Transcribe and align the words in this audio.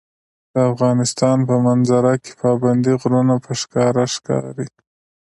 د 0.53 0.55
افغانستان 0.71 1.37
په 1.49 1.55
منظره 1.67 2.13
کې 2.23 2.31
پابندي 2.41 2.93
غرونه 3.01 3.35
په 3.45 3.51
ښکاره 3.61 4.03
ښکاري. 4.13 4.67